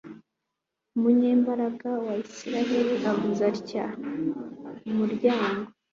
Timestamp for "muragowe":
4.95-5.59